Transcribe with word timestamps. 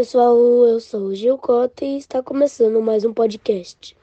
pessoal, 0.00 0.34
eu 0.66 0.80
sou 0.80 1.08
o 1.08 1.14
Gil 1.14 1.36
Cota 1.36 1.84
e 1.84 1.98
está 1.98 2.22
começando 2.22 2.80
mais 2.80 3.04
um 3.04 3.12
podcast. 3.12 3.94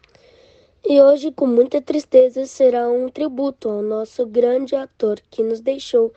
E 0.88 1.02
hoje, 1.02 1.32
com 1.32 1.48
muita 1.48 1.82
tristeza, 1.82 2.46
será 2.46 2.88
um 2.88 3.10
tributo 3.10 3.68
ao 3.68 3.82
nosso 3.82 4.24
grande 4.28 4.76
ator 4.76 5.20
que 5.32 5.42
nos 5.42 5.60
deixou 5.60 6.14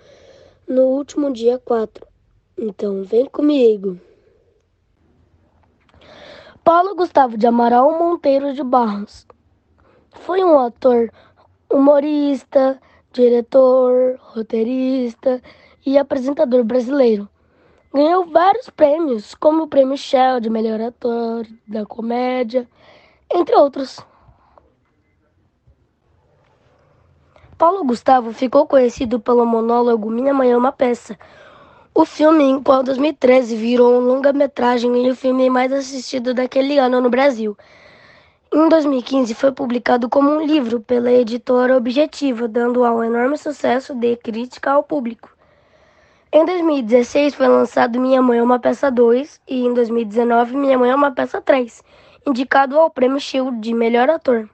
no 0.68 0.82
último 0.82 1.32
dia 1.32 1.58
4. 1.58 2.06
Então, 2.58 3.02
vem 3.04 3.24
comigo. 3.24 3.98
Paulo 6.62 6.94
Gustavo 6.94 7.38
de 7.38 7.46
Amaral 7.46 7.98
Monteiro 7.98 8.52
de 8.52 8.62
Barros 8.62 9.26
foi 10.10 10.44
um 10.44 10.58
ator, 10.58 11.10
humorista, 11.72 12.78
diretor, 13.14 14.18
roteirista 14.20 15.40
e 15.86 15.96
apresentador 15.96 16.64
brasileiro. 16.64 17.26
Ganhou 17.92 18.24
vários 18.24 18.70
prêmios, 18.70 19.34
como 19.34 19.64
o 19.64 19.66
Prêmio 19.66 19.96
Shell 19.96 20.38
de 20.38 20.48
Melhor 20.48 20.80
Ator 20.80 21.44
da 21.66 21.84
Comédia, 21.84 22.68
entre 23.28 23.56
outros. 23.56 23.98
Paulo 27.58 27.84
Gustavo 27.84 28.32
ficou 28.32 28.64
conhecido 28.64 29.18
pelo 29.18 29.44
monólogo 29.44 30.08
Minha 30.08 30.32
Mãe 30.32 30.52
é 30.52 30.56
uma 30.56 30.70
Peça. 30.70 31.18
O 31.92 32.04
filme, 32.04 32.44
em 32.44 32.62
qual 32.62 32.84
2013 32.84 33.56
virou 33.56 33.92
um 33.92 34.06
longa-metragem 34.06 35.04
e 35.04 35.10
o 35.10 35.16
filme 35.16 35.50
mais 35.50 35.72
assistido 35.72 36.32
daquele 36.32 36.78
ano 36.78 37.00
no 37.00 37.10
Brasil. 37.10 37.58
Em 38.54 38.68
2015 38.68 39.34
foi 39.34 39.50
publicado 39.50 40.08
como 40.08 40.30
um 40.30 40.40
livro 40.40 40.80
pela 40.80 41.10
editora 41.10 41.76
Objetiva, 41.76 42.46
dando 42.46 42.84
ao 42.84 43.02
enorme 43.02 43.36
sucesso 43.36 43.96
de 43.96 44.14
crítica 44.14 44.70
ao 44.70 44.84
público. 44.84 45.39
Em 46.32 46.44
2016 46.44 47.34
foi 47.34 47.48
lançado 47.48 47.98
Minha 47.98 48.22
Mãe 48.22 48.38
é 48.38 48.42
uma 48.42 48.60
Peça 48.60 48.88
2 48.88 49.40
e 49.48 49.66
em 49.66 49.74
2019 49.74 50.56
Minha 50.56 50.78
Mãe 50.78 50.92
é 50.92 50.94
uma 50.94 51.10
Peça 51.10 51.40
3, 51.40 51.82
indicado 52.24 52.78
ao 52.78 52.88
Prêmio 52.88 53.18
Shield 53.18 53.58
de 53.58 53.74
Melhor 53.74 54.08
Ator. 54.08 54.48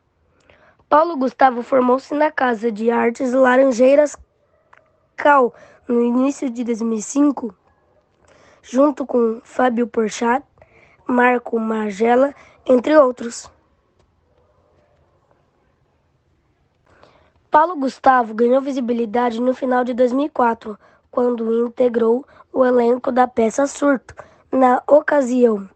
Paulo 0.89 1.19
Gustavo 1.19 1.63
formou-se 1.63 2.15
na 2.15 2.31
Casa 2.31 2.73
de 2.73 2.91
Artes 2.91 3.35
Laranjeiras 3.35 4.17
Cal 5.19 5.53
no 5.87 6.03
início 6.03 6.49
de 6.49 6.65
2005, 6.65 7.55
junto 8.63 9.05
com 9.05 9.43
Fábio 9.45 9.87
Porchat, 9.87 10.43
Marco 11.07 11.61
Magela, 11.61 12.35
entre 12.65 12.97
outros. 12.97 13.51
Paulo 17.51 17.77
Gustavo 17.77 18.33
ganhou 18.33 18.63
visibilidade 18.63 19.43
no 19.43 19.53
final 19.53 19.85
de 19.85 19.93
2004 19.93 20.79
quando 21.11 21.67
integrou 21.67 22.25
o 22.53 22.65
elenco 22.65 23.13
da 23.13 23.27
peça 23.27 23.67
Surto. 23.67 24.15
Na 24.51 24.83
ocasião, 24.87 25.69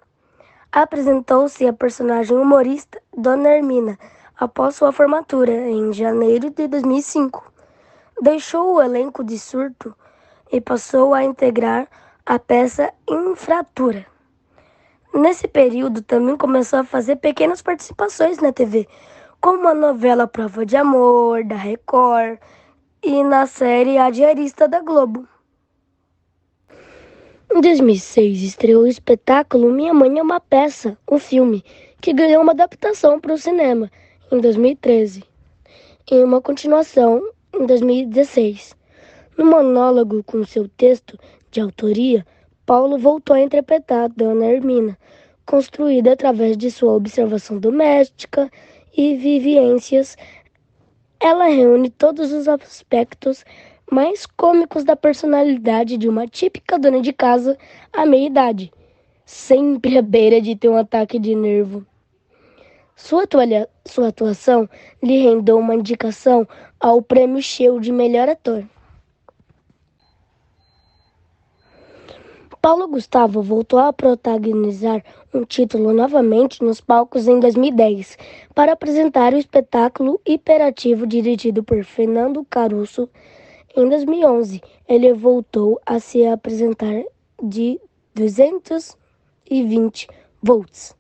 apresentou-se 0.72 1.66
a 1.66 1.72
personagem 1.72 2.36
humorista 2.36 3.00
Dona 3.16 3.48
Hermina 3.48 3.98
após 4.38 4.76
sua 4.76 4.92
formatura 4.92 5.52
em 5.52 5.92
janeiro 5.92 6.50
de 6.50 6.66
2005. 6.66 7.52
Deixou 8.22 8.74
o 8.74 8.82
elenco 8.82 9.22
de 9.22 9.38
Surto 9.38 9.94
e 10.50 10.60
passou 10.60 11.12
a 11.12 11.22
integrar 11.22 11.86
a 12.24 12.38
peça 12.38 12.92
Infratura. 13.08 14.06
Nesse 15.12 15.48
período 15.48 16.02
também 16.02 16.36
começou 16.36 16.78
a 16.78 16.84
fazer 16.84 17.16
pequenas 17.16 17.60
participações 17.60 18.38
na 18.38 18.52
TV, 18.52 18.88
como 19.40 19.66
a 19.66 19.74
novela 19.74 20.26
Prova 20.26 20.64
de 20.64 20.76
Amor, 20.76 21.44
da 21.44 21.56
Record, 21.56 22.38
e 23.02 23.22
na 23.24 23.46
série 23.46 23.96
A 23.96 24.10
Diarista 24.10 24.68
da 24.68 24.80
Globo. 24.80 25.26
Em 27.52 27.60
2006, 27.60 28.42
estreou 28.42 28.82
o 28.82 28.86
espetáculo 28.86 29.72
Minha 29.72 29.94
Mãe 29.94 30.18
é 30.18 30.22
uma 30.22 30.38
Peça, 30.38 30.96
um 31.10 31.18
filme, 31.18 31.64
que 32.00 32.12
ganhou 32.12 32.42
uma 32.42 32.52
adaptação 32.52 33.18
para 33.18 33.32
o 33.32 33.38
cinema 33.38 33.90
em 34.30 34.38
2013 34.38 35.24
e 36.10 36.22
uma 36.22 36.40
continuação 36.40 37.22
em 37.54 37.66
2016. 37.66 38.76
No 39.36 39.46
monólogo 39.46 40.22
com 40.22 40.44
seu 40.44 40.68
texto 40.68 41.18
de 41.50 41.60
autoria, 41.60 42.24
Paulo 42.66 42.98
voltou 42.98 43.34
a 43.34 43.40
interpretar 43.40 44.10
Dona 44.10 44.44
Hermina, 44.44 44.96
construída 45.46 46.12
através 46.12 46.56
de 46.56 46.70
sua 46.70 46.92
observação 46.92 47.58
doméstica 47.58 48.50
e 48.96 49.16
vivências 49.16 50.16
ela 51.20 51.44
reúne 51.44 51.90
todos 51.90 52.32
os 52.32 52.48
aspectos 52.48 53.44
mais 53.90 54.24
cômicos 54.24 54.84
da 54.84 54.96
personalidade 54.96 55.98
de 55.98 56.08
uma 56.08 56.26
típica 56.26 56.78
dona 56.78 57.02
de 57.02 57.12
casa 57.12 57.58
à 57.92 58.06
meia-idade, 58.06 58.72
sempre 59.26 59.98
à 59.98 60.02
beira 60.02 60.40
de 60.40 60.56
ter 60.56 60.68
um 60.68 60.76
ataque 60.76 61.18
de 61.18 61.34
nervo. 61.34 61.84
Sua, 62.96 63.24
sua 63.86 64.08
atuação 64.08 64.68
lhe 65.02 65.18
rendeu 65.18 65.58
uma 65.58 65.74
indicação 65.74 66.46
ao 66.78 67.02
Prêmio 67.02 67.42
Show 67.42 67.80
de 67.80 67.92
Melhor 67.92 68.28
Ator. 68.28 68.64
Paulo 72.62 72.86
Gustavo 72.86 73.40
voltou 73.40 73.78
a 73.78 73.90
protagonizar 73.90 75.02
um 75.32 75.46
título 75.46 75.94
novamente 75.94 76.62
nos 76.62 76.78
palcos 76.78 77.26
em 77.26 77.40
2010 77.40 78.18
para 78.54 78.74
apresentar 78.74 79.32
o 79.32 79.38
espetáculo 79.38 80.20
Hiperativo 80.26 81.06
dirigido 81.06 81.64
por 81.64 81.82
Fernando 81.84 82.44
Caruso. 82.50 83.08
Em 83.74 83.88
2011, 83.88 84.60
ele 84.86 85.14
voltou 85.14 85.80
a 85.86 85.98
se 85.98 86.26
apresentar 86.26 87.02
de 87.42 87.80
220 88.14 90.06
volts. 90.42 90.94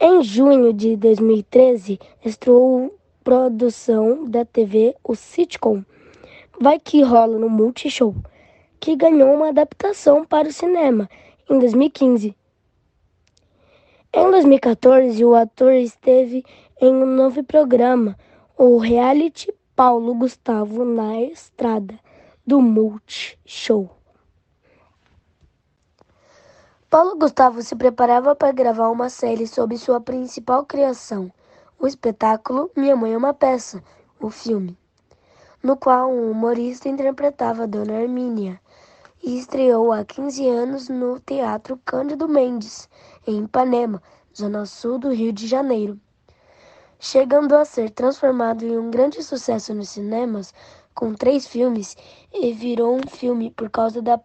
Em 0.00 0.24
junho 0.24 0.72
de 0.72 0.96
2013, 0.96 2.00
estreou 2.24 2.92
produção 3.22 4.28
da 4.28 4.44
TV 4.44 4.96
O 5.04 5.14
Sitcom 5.14 5.84
Vai 6.60 6.80
Que 6.80 7.00
Rola 7.00 7.38
no 7.38 7.48
Multishow 7.48 8.12
que 8.84 8.96
ganhou 8.96 9.34
uma 9.34 9.48
adaptação 9.48 10.26
para 10.26 10.46
o 10.46 10.52
cinema 10.52 11.08
em 11.48 11.58
2015. 11.58 12.36
Em 14.12 14.30
2014, 14.30 15.24
o 15.24 15.34
ator 15.34 15.72
esteve 15.72 16.44
em 16.78 16.94
um 16.94 17.06
novo 17.06 17.42
programa, 17.42 18.14
o 18.58 18.76
reality 18.76 19.50
Paulo 19.74 20.14
Gustavo 20.14 20.84
na 20.84 21.18
Estrada, 21.18 21.98
do 22.46 22.60
Multishow. 22.60 23.88
Paulo 26.90 27.16
Gustavo 27.16 27.62
se 27.62 27.74
preparava 27.74 28.36
para 28.36 28.52
gravar 28.52 28.90
uma 28.90 29.08
série 29.08 29.46
sobre 29.46 29.78
sua 29.78 29.98
principal 29.98 30.66
criação, 30.66 31.32
o 31.78 31.86
espetáculo 31.86 32.70
Minha 32.76 32.94
Mãe 32.94 33.14
é 33.14 33.16
uma 33.16 33.32
Peça, 33.32 33.82
o 34.20 34.28
filme, 34.28 34.76
no 35.62 35.74
qual 35.74 36.12
um 36.12 36.30
humorista 36.30 36.86
interpretava 36.86 37.66
Dona 37.66 37.94
Hermínia, 37.94 38.60
e 39.24 39.38
estreou 39.38 39.90
há 39.90 40.04
15 40.04 40.46
anos 40.46 40.88
no 40.90 41.18
Teatro 41.18 41.80
Cândido 41.82 42.28
Mendes, 42.28 42.90
em 43.26 43.44
Ipanema, 43.44 44.02
zona 44.36 44.66
sul 44.66 44.98
do 44.98 45.08
Rio 45.08 45.32
de 45.32 45.46
Janeiro. 45.46 45.98
Chegando 47.00 47.56
a 47.56 47.64
ser 47.64 47.88
transformado 47.88 48.64
em 48.66 48.76
um 48.76 48.90
grande 48.90 49.22
sucesso 49.22 49.72
nos 49.74 49.88
cinemas, 49.88 50.52
com 50.94 51.14
três 51.14 51.46
filmes, 51.46 51.96
e 52.34 52.52
virou 52.52 52.94
um 52.94 53.08
filme 53.08 53.50
por 53.50 53.70
causa 53.70 54.02
da 54.02 54.20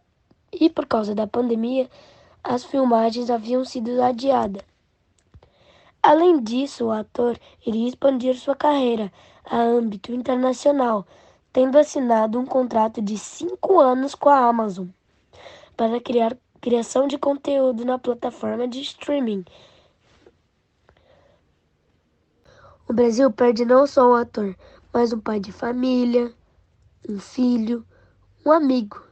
e 0.51 0.69
por 0.69 0.85
causa 0.85 1.15
da 1.15 1.25
pandemia, 1.25 1.89
as 2.43 2.65
filmagens 2.65 3.29
haviam 3.29 3.63
sido 3.63 4.01
adiadas. 4.01 4.63
Além 6.03 6.41
disso, 6.41 6.88
o 6.88 6.91
ator 6.91 7.39
iria 7.65 7.88
expandir 7.88 8.35
sua 8.35 8.56
carreira 8.56 9.12
a 9.45 9.62
âmbito 9.62 10.12
internacional, 10.12 11.06
tendo 11.59 11.77
assinado 11.77 12.39
um 12.39 12.45
contrato 12.45 13.01
de 13.01 13.17
cinco 13.17 13.81
anos 13.81 14.15
com 14.15 14.29
a 14.29 14.47
Amazon 14.47 14.88
para 15.75 16.00
criar 16.00 16.38
criação 16.61 17.06
de 17.06 17.17
conteúdo 17.17 17.83
na 17.83 18.00
plataforma 18.00 18.65
de 18.65 18.79
streaming. 18.79 19.44
O 22.88 22.94
Brasil 22.94 23.29
perde 23.29 23.65
não 23.65 23.85
só 23.85 24.09
um 24.09 24.15
ator, 24.15 24.56
mas 24.94 25.11
um 25.11 25.19
pai 25.19 25.41
de 25.41 25.51
família, 25.51 26.33
um 27.09 27.19
filho, 27.19 27.85
um 28.45 28.53
amigo. 28.53 29.03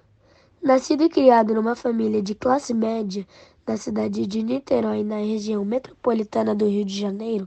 Nascido 0.63 1.03
e 1.03 1.09
criado 1.09 1.53
numa 1.53 1.75
família 1.75 2.21
de 2.21 2.33
classe 2.33 2.73
média 2.73 3.27
da 3.65 3.75
cidade 3.75 4.25
de 4.25 4.41
Niterói, 4.41 5.03
na 5.03 5.17
região 5.17 5.65
metropolitana 5.65 6.55
do 6.55 6.65
Rio 6.65 6.85
de 6.85 6.97
Janeiro, 6.97 7.45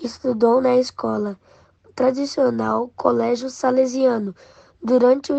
estudou 0.00 0.60
na 0.60 0.76
escola 0.76 1.36
tradicional 1.98 2.92
Colégio 2.94 3.50
Salesiano 3.50 4.32
durante 4.80 5.32
o 5.32 5.36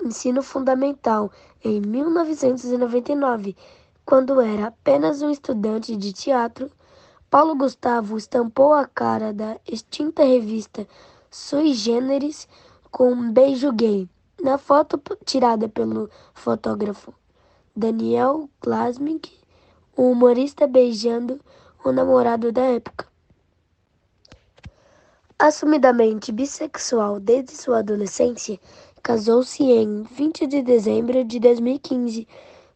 ensino 0.00 0.40
fundamental 0.40 1.32
em 1.64 1.80
1999, 1.80 3.56
quando 4.06 4.40
era 4.40 4.68
apenas 4.68 5.20
um 5.20 5.30
estudante 5.30 5.96
de 5.96 6.12
teatro. 6.12 6.70
Paulo 7.28 7.56
Gustavo 7.56 8.16
estampou 8.16 8.72
a 8.72 8.86
cara 8.86 9.32
da 9.32 9.58
extinta 9.66 10.22
revista 10.22 10.86
Sui 11.28 11.74
Generis 11.74 12.46
com 12.88 13.10
um 13.10 13.32
beijo 13.32 13.72
gay. 13.72 14.08
Na 14.40 14.58
foto 14.58 15.02
tirada 15.24 15.68
pelo 15.68 16.08
fotógrafo 16.32 17.12
Daniel 17.74 18.48
Glasmick, 18.62 19.36
um 19.98 20.12
humorista 20.12 20.68
beijando 20.68 21.40
o 21.84 21.90
namorado 21.90 22.52
da 22.52 22.62
época. 22.62 23.09
Assumidamente 25.42 26.30
bissexual 26.32 27.18
desde 27.18 27.56
sua 27.56 27.78
adolescência, 27.78 28.60
casou-se 29.02 29.62
em 29.62 30.02
20 30.02 30.46
de 30.46 30.60
dezembro 30.60 31.24
de 31.24 31.40
2015 31.40 32.28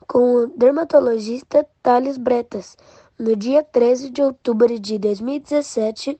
com 0.08 0.36
o 0.36 0.46
dermatologista 0.46 1.66
Thales 1.82 2.16
Bretas. 2.16 2.74
No 3.18 3.36
dia 3.36 3.62
13 3.62 4.08
de 4.08 4.22
outubro 4.22 4.80
de 4.80 4.98
2017, 4.98 6.18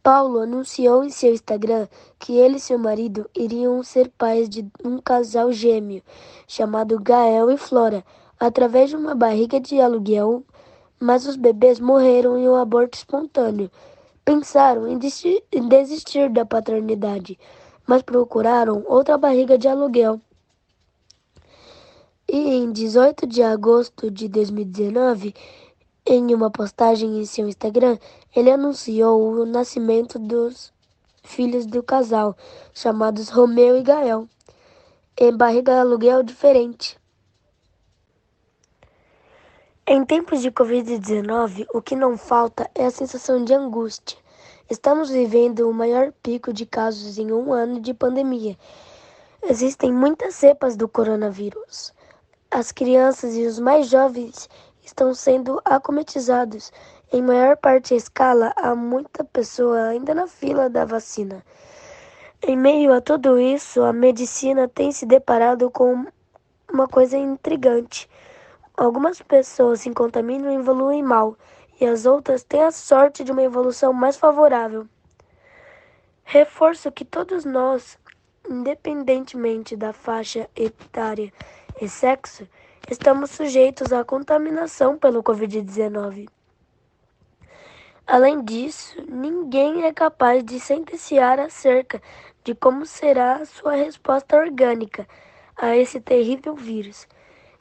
Paulo 0.00 0.38
anunciou 0.38 1.02
em 1.02 1.10
seu 1.10 1.32
Instagram 1.32 1.88
que 2.20 2.34
ele 2.36 2.58
e 2.58 2.60
seu 2.60 2.78
marido 2.78 3.28
iriam 3.36 3.82
ser 3.82 4.12
pais 4.16 4.48
de 4.48 4.64
um 4.84 4.98
casal 4.98 5.50
gêmeo 5.50 6.04
chamado 6.46 7.00
Gael 7.00 7.50
e 7.50 7.56
Flora, 7.56 8.04
através 8.38 8.90
de 8.90 8.96
uma 8.96 9.16
barriga 9.16 9.58
de 9.58 9.80
aluguel, 9.80 10.44
mas 11.00 11.26
os 11.26 11.34
bebês 11.34 11.80
morreram 11.80 12.38
em 12.38 12.48
um 12.48 12.54
aborto 12.54 12.96
espontâneo. 12.96 13.68
Pensaram 14.24 14.86
em 14.86 14.98
desistir, 14.98 16.30
da 16.30 16.46
paternidade, 16.46 17.38
mas 17.86 18.02
procuraram 18.02 18.84
outra 18.86 19.18
barriga 19.18 19.58
de 19.58 19.66
aluguel. 19.66 20.20
E 22.28 22.54
em 22.54 22.70
18 22.70 23.26
de 23.26 23.42
agosto 23.42 24.10
de 24.10 24.28
2019, 24.28 25.34
em 26.06 26.32
uma 26.34 26.50
postagem 26.50 27.20
em 27.20 27.24
seu 27.24 27.48
Instagram, 27.48 27.98
ele 28.34 28.50
anunciou 28.50 29.40
o 29.40 29.44
nascimento 29.44 30.18
dos 30.18 30.72
filhos 31.24 31.66
do 31.66 31.82
casal, 31.82 32.36
chamados 32.72 33.28
Romeu 33.28 33.76
e 33.76 33.82
Gael, 33.82 34.28
em 35.18 35.36
barriga 35.36 35.80
aluguel 35.80 36.22
diferente. 36.22 37.01
Em 39.84 40.04
tempos 40.04 40.40
de 40.40 40.52
Covid-19, 40.52 41.66
o 41.74 41.82
que 41.82 41.96
não 41.96 42.16
falta 42.16 42.70
é 42.72 42.86
a 42.86 42.90
sensação 42.90 43.42
de 43.42 43.52
angústia. 43.52 44.16
Estamos 44.70 45.10
vivendo 45.10 45.68
o 45.68 45.74
maior 45.74 46.12
pico 46.22 46.52
de 46.52 46.64
casos 46.64 47.18
em 47.18 47.32
um 47.32 47.52
ano 47.52 47.80
de 47.80 47.92
pandemia. 47.92 48.56
Existem 49.42 49.92
muitas 49.92 50.36
cepas 50.36 50.76
do 50.76 50.86
coronavírus. 50.86 51.92
As 52.48 52.70
crianças 52.70 53.34
e 53.34 53.44
os 53.44 53.58
mais 53.58 53.88
jovens 53.88 54.48
estão 54.84 55.12
sendo 55.12 55.60
acometizados. 55.64 56.70
Em 57.12 57.20
maior 57.20 57.56
parte 57.56 57.92
a 57.92 57.96
escala, 57.96 58.52
há 58.56 58.76
muita 58.76 59.24
pessoa 59.24 59.88
ainda 59.88 60.14
na 60.14 60.28
fila 60.28 60.70
da 60.70 60.84
vacina. 60.84 61.44
Em 62.40 62.56
meio 62.56 62.92
a 62.92 63.00
tudo 63.00 63.36
isso, 63.36 63.82
a 63.82 63.92
medicina 63.92 64.68
tem 64.68 64.92
se 64.92 65.04
deparado 65.04 65.68
com 65.72 66.06
uma 66.72 66.86
coisa 66.86 67.18
intrigante. 67.18 68.08
Algumas 68.76 69.20
pessoas 69.20 69.80
se 69.80 69.90
contaminam 69.90 70.50
e 70.50 70.56
evoluem 70.56 71.02
mal, 71.02 71.36
e 71.80 71.86
as 71.86 72.06
outras 72.06 72.42
têm 72.42 72.62
a 72.62 72.70
sorte 72.70 73.22
de 73.22 73.30
uma 73.30 73.42
evolução 73.42 73.92
mais 73.92 74.16
favorável. 74.16 74.86
Reforço 76.24 76.90
que 76.90 77.04
todos 77.04 77.44
nós, 77.44 77.98
independentemente 78.48 79.76
da 79.76 79.92
faixa 79.92 80.48
etária 80.56 81.32
e 81.80 81.88
sexo, 81.88 82.48
estamos 82.90 83.30
sujeitos 83.30 83.92
à 83.92 84.04
contaminação 84.04 84.96
pelo 84.96 85.22
Covid-19. 85.22 86.28
Além 88.06 88.42
disso, 88.42 88.96
ninguém 89.08 89.84
é 89.84 89.92
capaz 89.92 90.42
de 90.42 90.58
sentenciar 90.58 91.38
acerca 91.38 92.00
de 92.42 92.54
como 92.54 92.84
será 92.84 93.36
a 93.36 93.46
sua 93.46 93.74
resposta 93.74 94.36
orgânica 94.36 95.06
a 95.56 95.76
esse 95.76 96.00
terrível 96.00 96.54
vírus. 96.54 97.06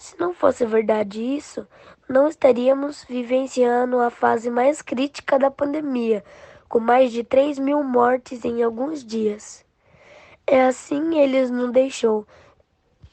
Se 0.02 0.20
não 0.20 0.34
fosse 0.34 0.66
verdade 0.66 1.22
isso, 1.22 1.68
não 2.10 2.28
estaríamos 2.28 3.06
vivenciando 3.08 4.00
a 4.00 4.10
fase 4.10 4.50
mais 4.50 4.82
crítica 4.82 5.38
da 5.38 5.52
pandemia, 5.52 6.24
com 6.68 6.80
mais 6.80 7.12
de 7.12 7.24
3 7.24 7.60
mil 7.60 7.84
mortes 7.84 8.44
em 8.44 8.64
alguns 8.64 9.06
dias. 9.06 9.64
É 10.48 10.66
assim 10.66 11.20
eles 11.20 11.52
nos 11.52 11.72
deixou, 11.72 12.26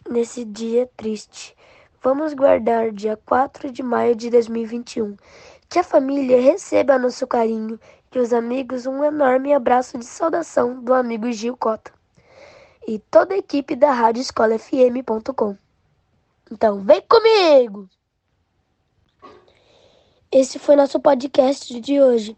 nesse 0.09 0.47
dia 0.47 0.89
triste. 0.97 1.55
Vamos 2.03 2.33
guardar 2.33 2.91
dia 2.91 3.19
4 3.19 3.71
de 3.71 3.83
maio 3.83 4.17
de 4.17 4.31
2021. 4.31 5.15
Que 5.69 5.81
a 5.81 5.85
família 5.85 6.41
receba 6.41 6.99
nosso 6.99 7.27
carinho 7.27 7.79
e 8.15 8.19
os 8.19 8.33
amigos 8.33 8.87
um 8.87 9.05
enorme 9.05 9.53
abraço 9.53 9.99
de 9.99 10.07
saudação 10.07 10.83
do 10.83 10.95
amigo 10.95 11.31
Gil 11.33 11.55
Cota 11.55 11.93
e 12.87 12.99
toda 12.99 13.35
a 13.35 13.39
equipe 13.39 13.77
da 13.77 13.93
Rádio 13.93 14.23
Escola 14.23 14.59
FM.com. 14.59 15.68
Então, 16.51 16.81
vem 16.81 17.03
comigo! 17.03 17.89
Esse 20.33 20.59
foi 20.59 20.77
nosso 20.77 20.99
podcast 21.01 21.79
de 21.81 22.01
hoje. 22.01 22.37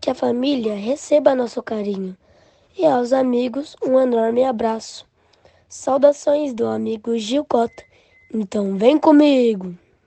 Que 0.00 0.10
a 0.10 0.14
família 0.14 0.76
receba 0.76 1.34
nosso 1.34 1.60
carinho 1.60 2.16
e 2.78 2.86
aos 2.86 3.12
amigos 3.12 3.74
um 3.84 3.98
enorme 3.98 4.44
abraço. 4.44 5.04
Saudações 5.68 6.54
do 6.54 6.66
amigo 6.66 7.18
Gil 7.18 7.44
Cota. 7.44 7.82
Então, 8.32 8.76
vem 8.76 8.96
comigo! 8.96 9.76